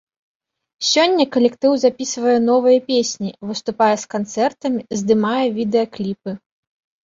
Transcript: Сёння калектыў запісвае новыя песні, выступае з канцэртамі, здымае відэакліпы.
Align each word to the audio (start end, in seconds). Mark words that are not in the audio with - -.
Сёння 0.91 1.25
калектыў 1.35 1.75
запісвае 1.83 2.37
новыя 2.49 2.79
песні, 2.89 3.29
выступае 3.53 3.93
з 4.07 4.11
канцэртамі, 4.17 4.81
здымае 5.01 5.47
відэакліпы. 5.63 6.31